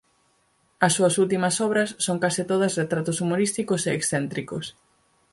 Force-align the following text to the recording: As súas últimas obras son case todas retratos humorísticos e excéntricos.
As 0.85 0.91
súas 0.97 1.15
últimas 1.23 1.55
obras 1.67 1.89
son 2.05 2.17
case 2.23 2.43
todas 2.51 2.75
retratos 2.81 3.19
humorísticos 3.23 3.81
e 3.83 3.91
excéntricos. 3.97 4.65